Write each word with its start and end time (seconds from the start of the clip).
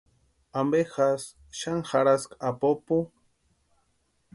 ¿Ampe 0.59 0.79
jasï 0.93 1.29
xani 1.59 1.81
jarhaski 1.89 2.35
apupu? 2.49 2.97